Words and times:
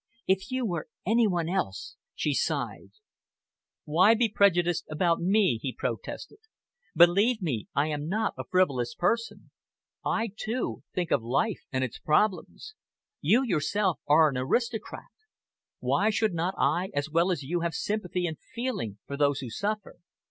"If 0.25 0.49
you 0.49 0.65
were 0.65 0.87
any 1.05 1.27
one 1.27 1.47
else!" 1.47 1.95
she 2.15 2.33
sighed. 2.33 2.89
"Why 3.85 4.15
be 4.15 4.27
prejudiced 4.29 4.85
about 4.89 5.21
me?" 5.21 5.59
he 5.61 5.75
protested. 5.77 6.39
"Believe 6.95 7.39
me, 7.39 7.67
I 7.75 7.89
am 7.89 8.07
not 8.07 8.33
a 8.35 8.45
frivolous 8.49 8.95
person. 8.95 9.51
I, 10.03 10.31
too, 10.35 10.81
think 10.91 11.11
of 11.11 11.21
life 11.21 11.61
and 11.71 11.83
its 11.83 11.99
problems. 11.99 12.73
You 13.21 13.43
yourself 13.43 13.99
are 14.07 14.27
an 14.27 14.37
aristocrat. 14.37 15.11
Why 15.81 16.09
should 16.09 16.33
not 16.33 16.55
I 16.57 16.89
as 16.95 17.11
well 17.11 17.29
as 17.31 17.43
you 17.43 17.59
have 17.59 17.75
sympathy 17.75 18.25
and 18.25 18.39
feeling 18.39 18.97
for 19.05 19.15
those 19.15 19.41
who 19.41 19.51
suffer?" 19.51 19.97